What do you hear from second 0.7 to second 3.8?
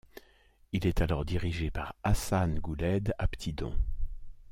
Il est alors dirigé par Hassan Gouled Aptidon.